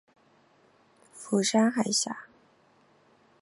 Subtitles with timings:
[1.13, 2.11] 釜山海峡。